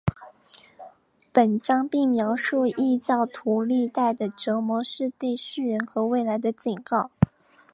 [1.31, 7.11] 本章并描述异教徒历代的折磨是对世人和未来的警告。